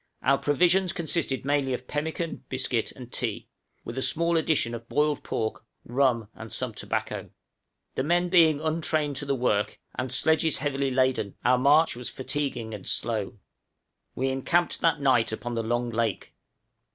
[0.23, 3.49] Our provisions consisted mainly of pemmican, biscuit, and tea,
[3.85, 7.17] with a small addition of boiled pork, rum, and some tobacco.
[7.19, 7.35] {SLOW PROGRESS.}
[7.93, 12.73] The men being untrained to the work, and sledges heavily laden, our march was fatiguing
[12.73, 13.37] and slow.
[14.15, 16.33] We encamped that night upon the long lake.